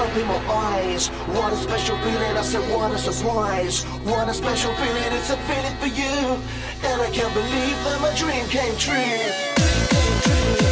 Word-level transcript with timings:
Open 0.00 0.22
in 0.22 0.26
my 0.28 0.38
eyes. 0.48 1.08
What 1.08 1.52
a 1.52 1.56
special 1.56 1.96
feeling, 1.98 2.34
I 2.34 2.40
said, 2.40 2.62
what 2.74 2.90
a 2.90 2.96
surprise. 2.96 3.84
What 4.04 4.30
a 4.30 4.32
special 4.32 4.72
feeling, 4.76 5.12
it's 5.12 5.28
a 5.28 5.36
feeling 5.36 5.76
for 5.76 5.88
you. 5.88 6.40
And 6.88 7.02
I 7.02 7.10
can't 7.10 7.34
believe 7.34 7.76
that 7.84 8.00
my 8.00 8.14
dream 8.16 8.46
came 8.46 8.76
true. 8.78 8.94
Came 8.94 10.56
true. 10.56 10.69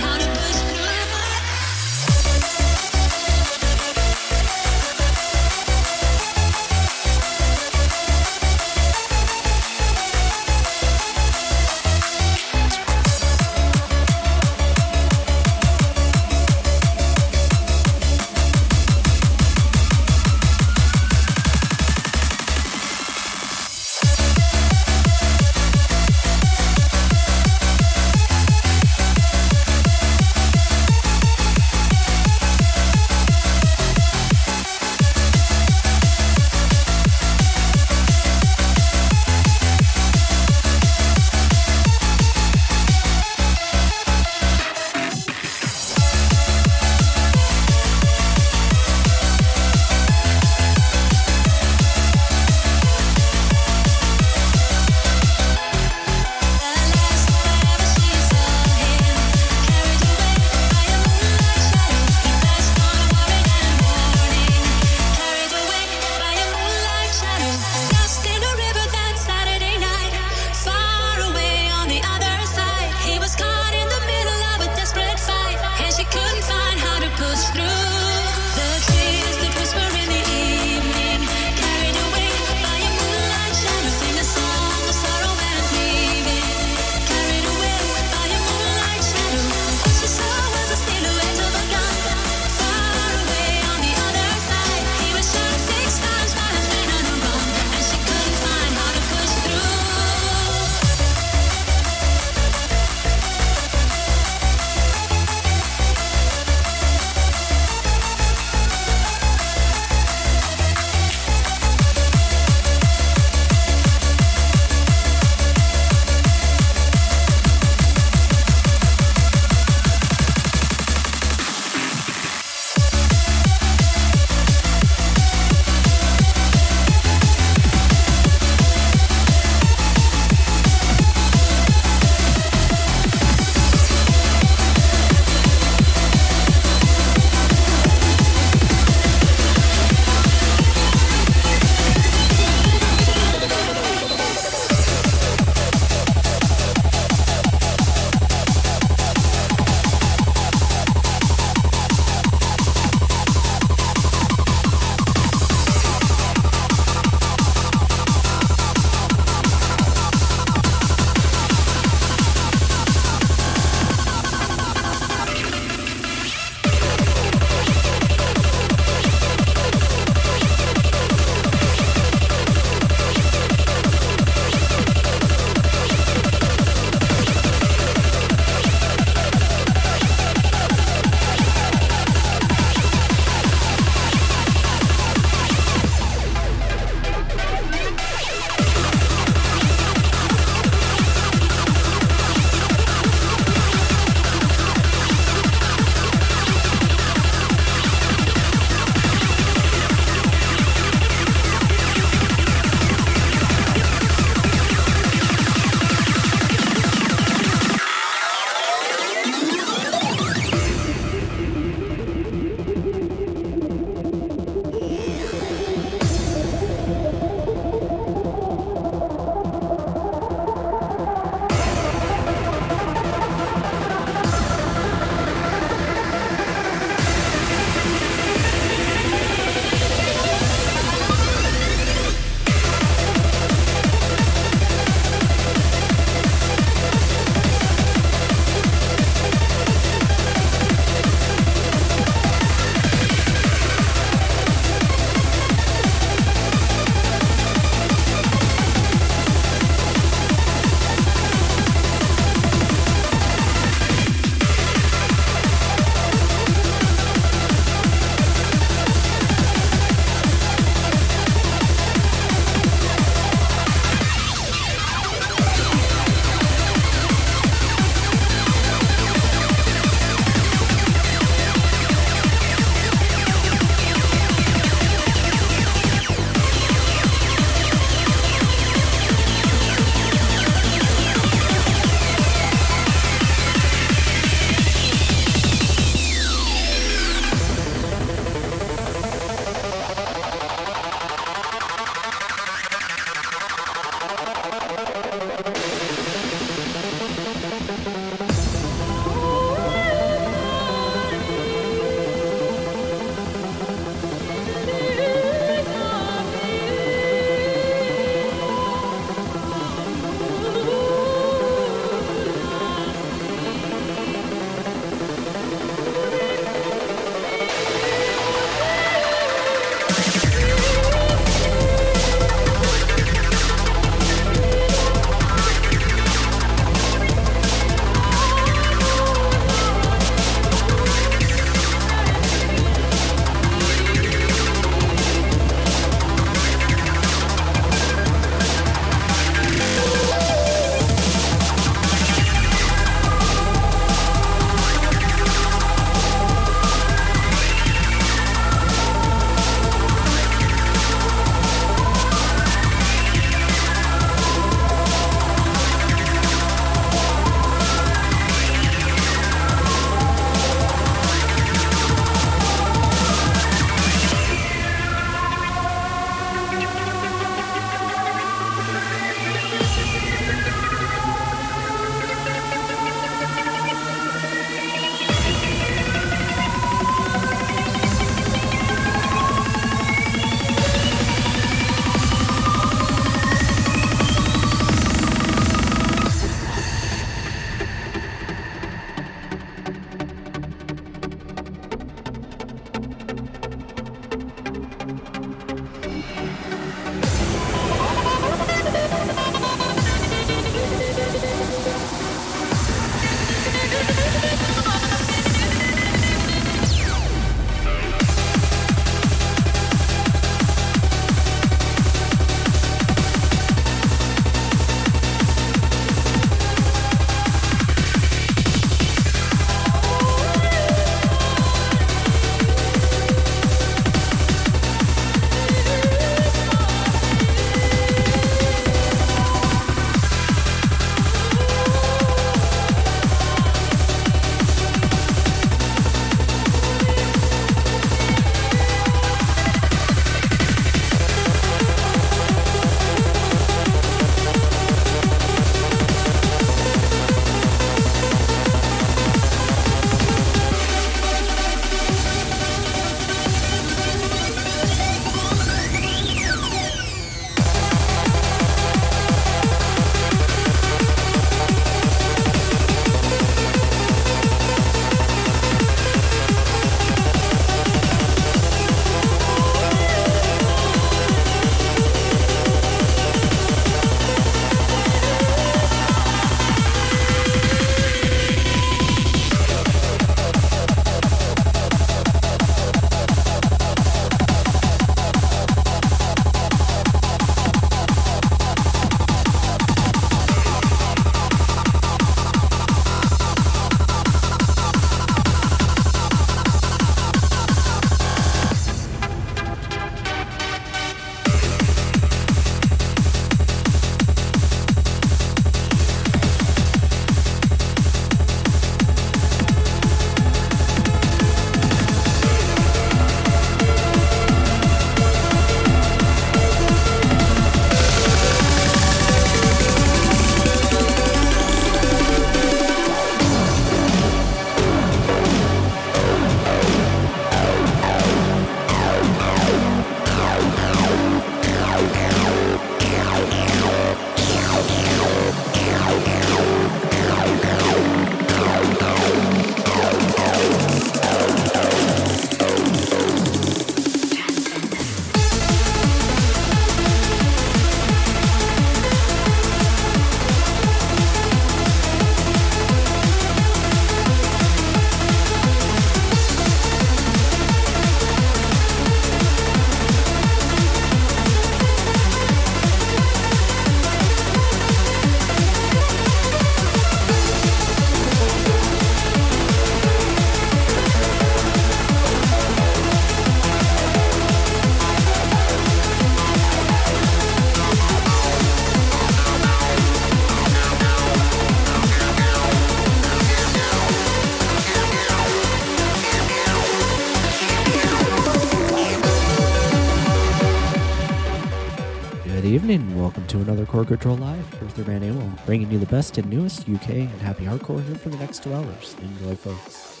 Another 593.80 593.96
Control 593.96 594.16
Live 594.18 594.62
with 594.62 594.76
your 594.76 594.86
man 594.86 595.02
Amel, 595.02 595.32
bringing 595.46 595.70
you 595.70 595.78
the 595.78 595.86
best 595.86 596.18
and 596.18 596.28
newest 596.28 596.68
UK 596.68 596.90
and 596.90 597.22
happy 597.22 597.44
hardcore 597.44 597.82
here 597.86 597.94
for 597.94 598.10
the 598.10 598.18
next 598.18 598.42
two 598.42 598.52
hours. 598.52 598.94
Enjoy, 599.00 599.34
folks. 599.34 600.00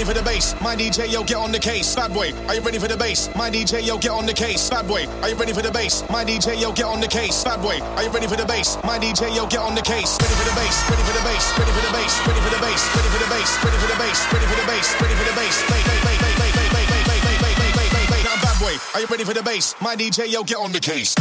Ready 0.00 0.12
for 0.12 0.18
the 0.18 0.24
bass? 0.24 0.56
My 0.62 0.74
DJ, 0.74 1.12
yo, 1.12 1.22
get 1.22 1.36
on 1.36 1.52
the 1.52 1.58
case. 1.58 1.94
Bad 1.94 2.14
boy, 2.14 2.32
are 2.48 2.54
you 2.54 2.62
ready 2.62 2.78
for 2.78 2.88
the 2.88 2.96
bass? 2.96 3.28
My 3.36 3.50
DJ, 3.50 3.84
yo, 3.86 3.98
get 3.98 4.12
on 4.12 4.24
the 4.24 4.32
case. 4.32 4.70
Bad 4.70 4.88
boy, 4.88 5.04
are 5.20 5.28
you 5.28 5.34
ready 5.36 5.52
for 5.52 5.60
the 5.60 5.70
bass? 5.70 6.08
My 6.08 6.24
DJ, 6.24 6.58
yo, 6.58 6.72
get 6.72 6.86
on 6.86 7.00
the 7.00 7.06
case. 7.06 7.44
Bad 7.44 7.60
boy, 7.60 7.76
are 7.96 8.04
you 8.04 8.08
ready 8.08 8.26
for 8.26 8.36
the 8.36 8.46
bass? 8.46 8.78
My 8.82 8.98
DJ, 8.98 9.34
yo, 9.36 9.46
get 9.46 9.60
on 9.60 9.74
the 9.74 9.82
case. 9.82 10.16
Ready 10.16 10.34
for 10.40 10.48
the 10.48 10.56
bass, 10.56 10.88
ready 10.88 11.02
for 11.04 11.12
the 11.12 11.20
bass, 11.20 11.44
ready 11.58 11.72
for 11.76 11.84
the 11.84 11.92
bass, 11.92 12.16
ready 12.24 12.40
for 12.40 12.48
the 12.48 12.60
bass, 12.64 12.80
ready 12.96 13.10
for 13.12 13.20
the 13.20 13.28
bass, 13.28 13.50
ready 13.60 13.76
for 13.76 13.88
the 13.92 13.98
bass, 14.00 14.18
ready 14.32 14.46
for 14.48 14.56
the 14.56 14.64
bass, 14.64 14.88
ready 15.04 15.14
for 15.20 15.26
the 15.28 15.36
bass. 15.36 15.56
Now, 18.24 18.36
bad 18.40 18.56
boy, 18.56 18.74
are 18.94 19.00
you 19.00 19.06
ready 19.06 19.24
for 19.24 19.34
the 19.34 19.42
bass? 19.42 19.74
My 19.82 19.96
DJ, 19.96 20.32
yo, 20.32 20.44
get 20.44 20.56
on 20.56 20.72
the 20.72 20.80
case. 20.80 21.14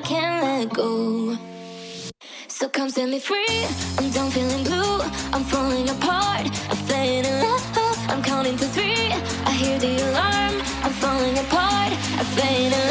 I 0.00 0.02
can't 0.02 0.42
let 0.42 0.72
go. 0.72 1.36
So 2.48 2.70
come 2.70 2.88
set 2.88 3.10
me 3.10 3.20
free. 3.20 3.66
I'm 3.98 4.10
done 4.12 4.30
feeling 4.30 4.64
blue. 4.64 5.00
I'm 5.34 5.44
falling 5.44 5.90
apart. 5.90 6.46
I'm 6.70 6.80
fading 6.88 7.30
in 7.30 7.42
love. 7.42 7.98
I'm 8.08 8.22
counting 8.22 8.56
to 8.56 8.64
three. 8.64 9.12
I 9.44 9.50
hear 9.52 9.78
the 9.78 9.92
alarm. 10.08 10.54
I'm 10.84 10.92
falling 11.02 11.36
apart. 11.36 11.92
I'm 12.18 12.24
fading 12.24 12.72
in. 12.72 12.89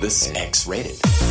This 0.00 0.30
X 0.30 0.64
rated. 0.68 1.27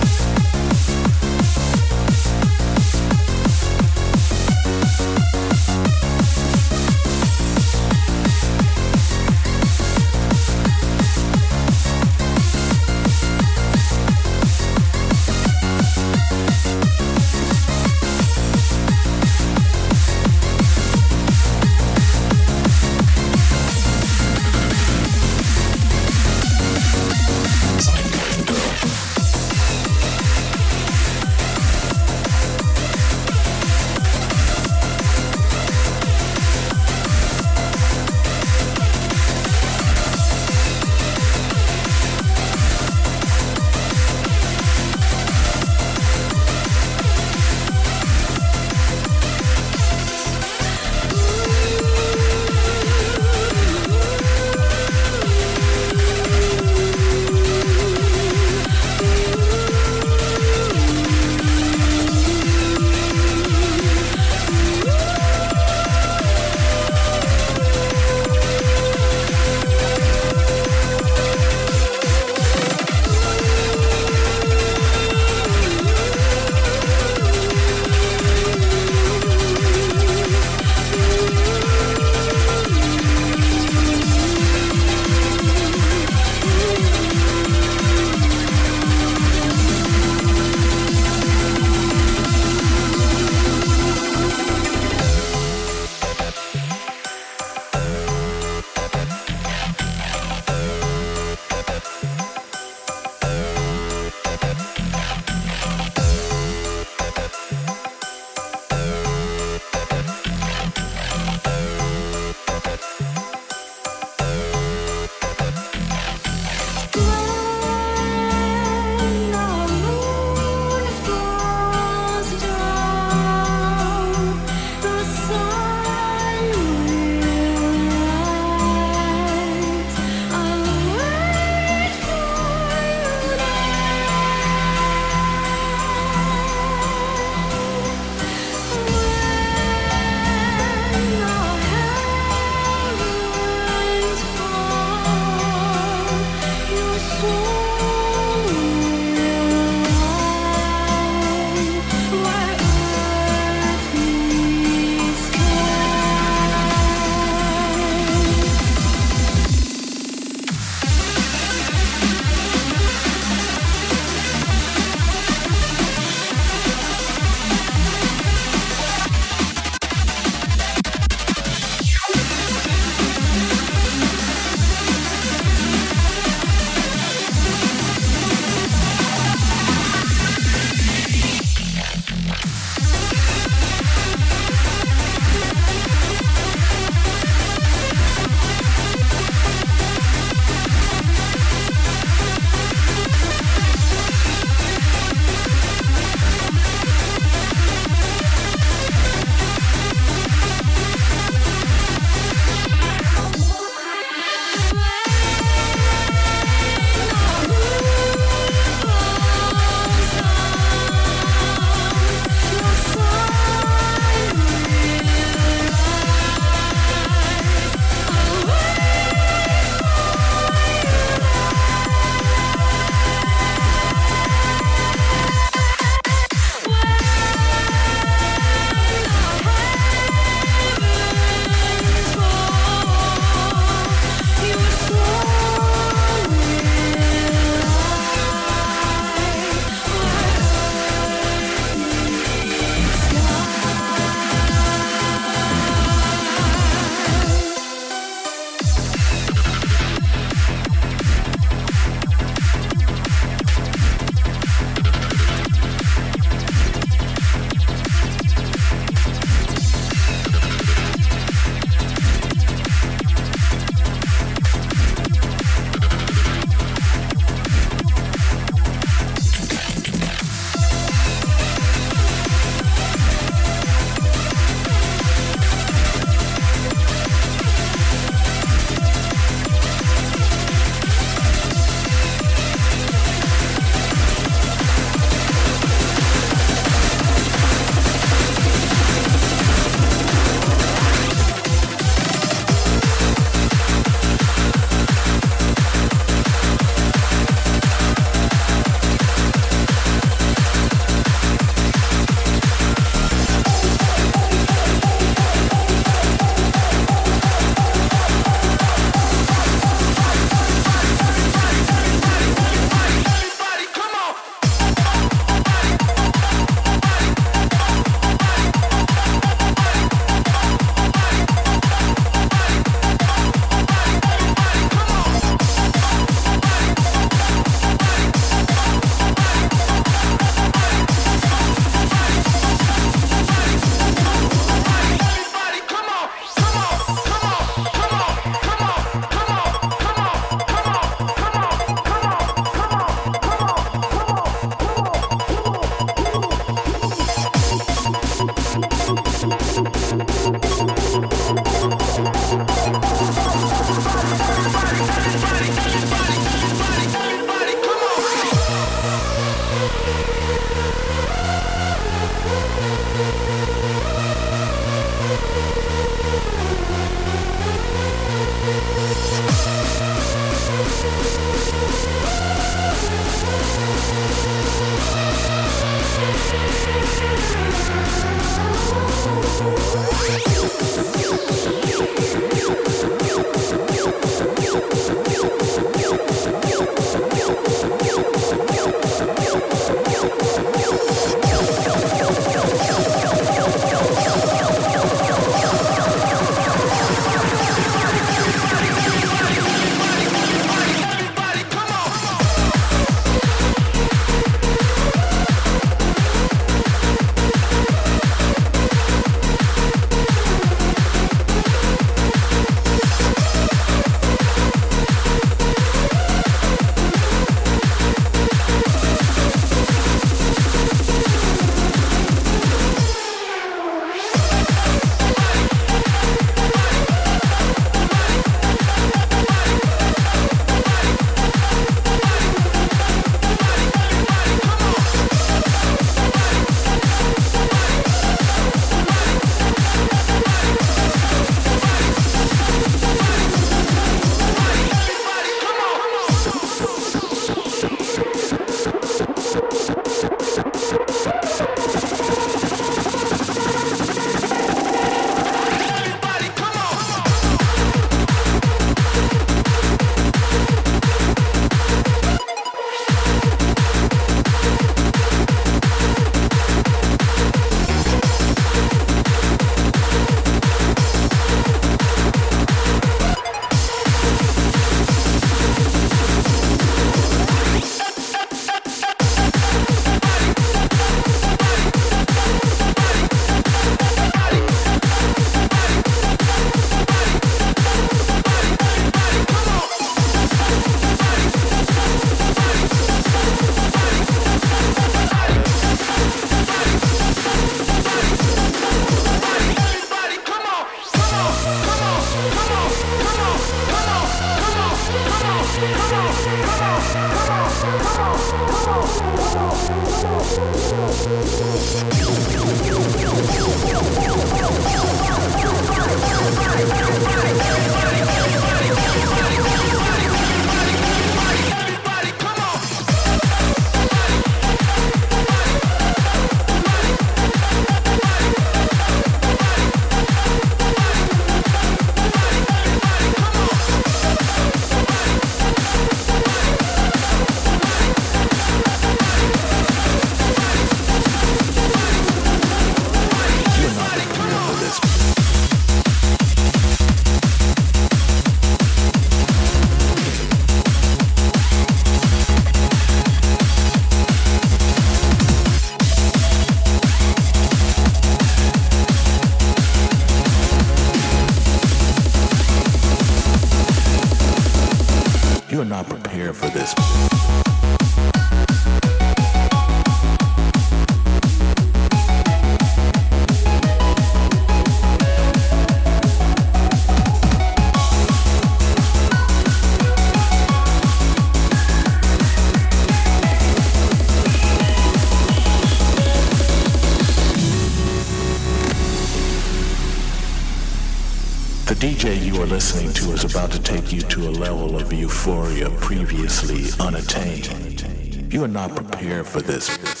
euphoria 595.23 595.69
previously 595.81 596.71
unattained. 596.83 598.33
You 598.33 598.43
are 598.43 598.47
not 598.47 598.75
prepared 598.75 599.27
for 599.27 599.39
this. 599.39 600.00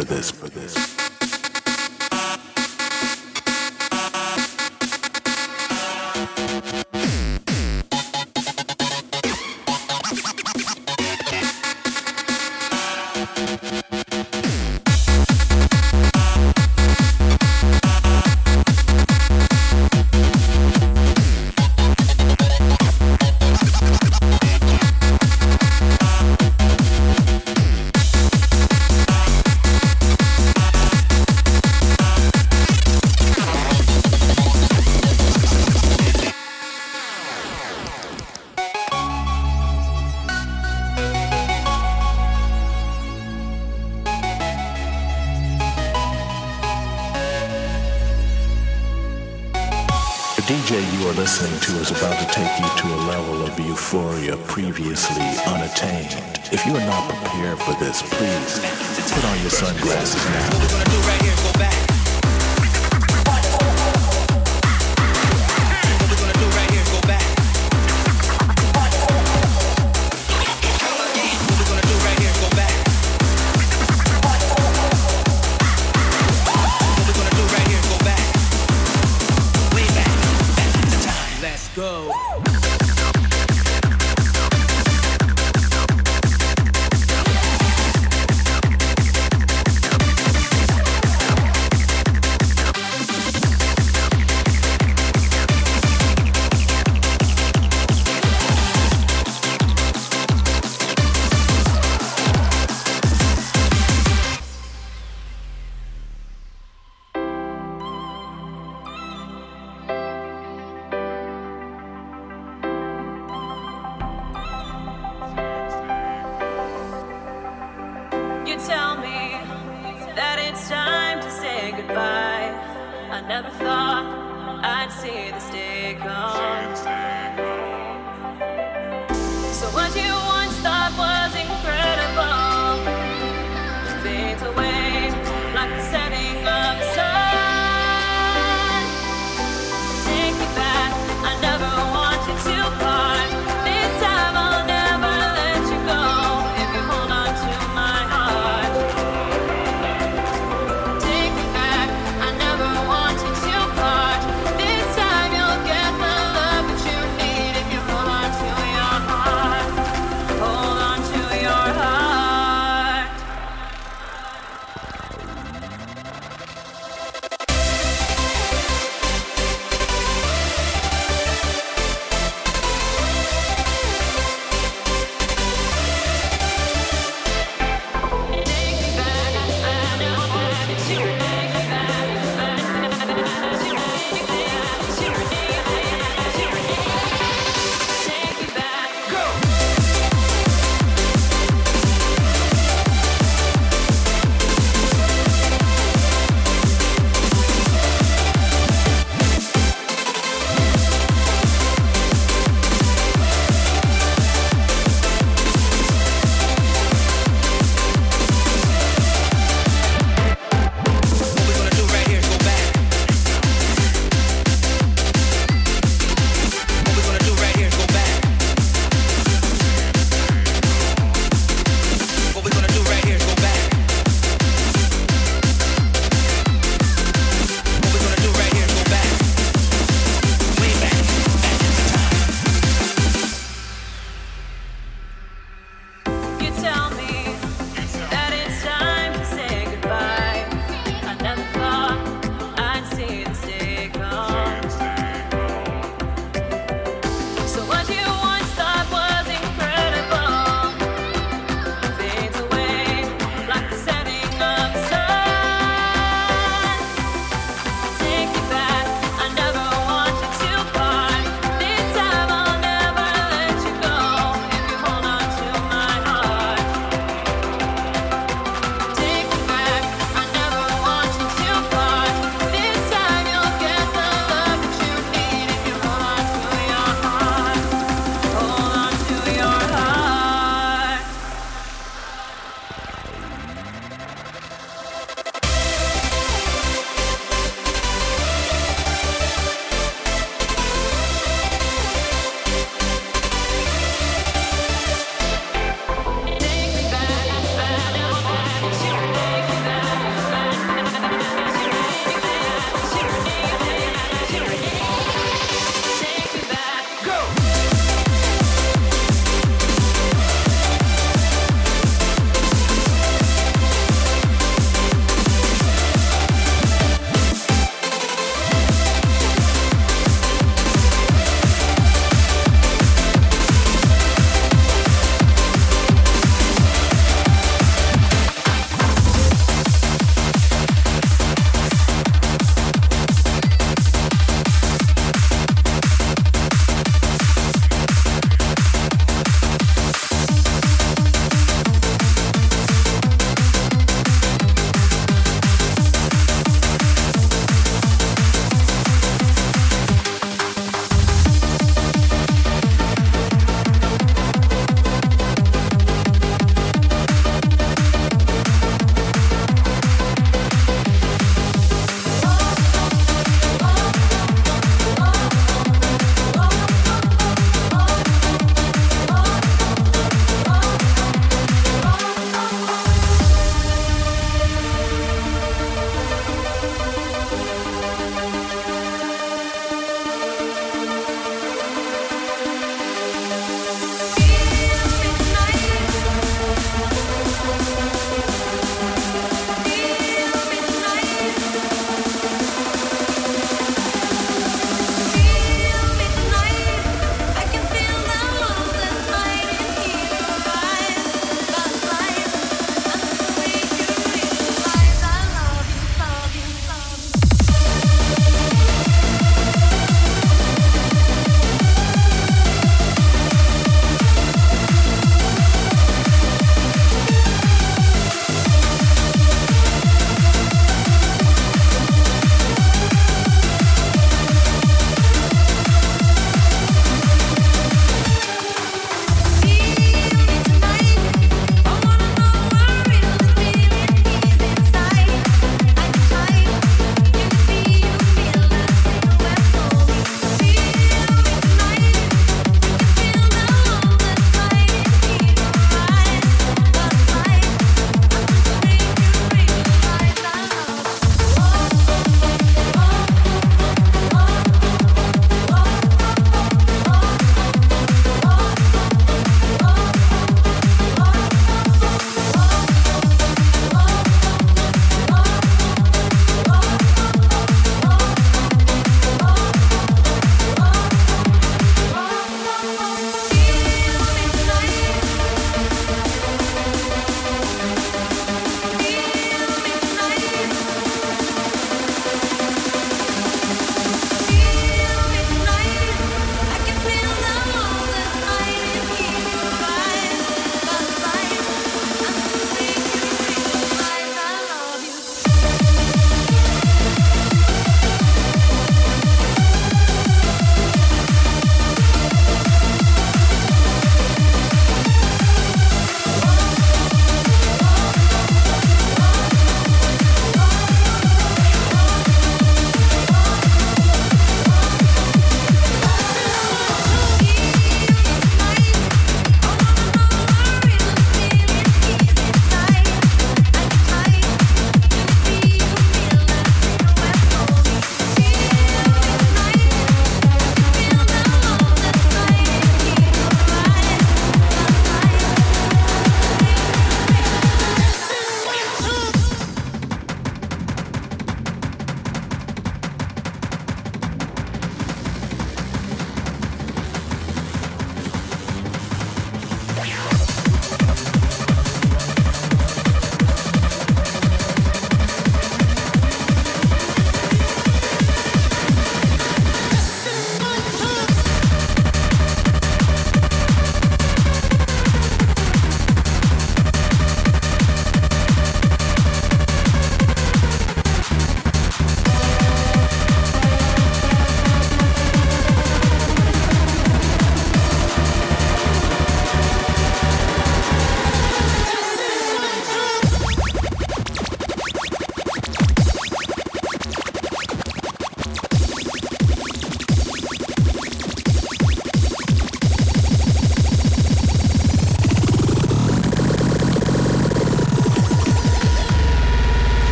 for 0.00 0.04
this 0.06 0.39